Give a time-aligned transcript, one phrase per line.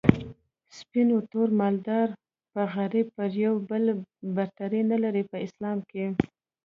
[0.77, 2.07] سپين په تور مالدار
[2.53, 3.83] په غريب پر يو بل
[4.35, 6.05] برتري نلري په اسلام کي